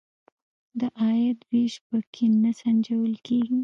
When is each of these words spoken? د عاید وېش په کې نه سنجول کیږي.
د 0.79 0.81
عاید 0.99 1.39
وېش 1.49 1.73
په 1.87 1.97
کې 2.13 2.25
نه 2.41 2.51
سنجول 2.59 3.13
کیږي. 3.25 3.59